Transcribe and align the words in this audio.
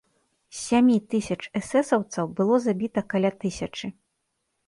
З 0.53 0.57
сямі 0.67 0.95
тысяч 1.13 1.37
эсэсаўцаў 1.59 2.25
было 2.39 2.55
забіта 2.65 2.99
каля 3.13 3.31
тысячы. 3.43 3.93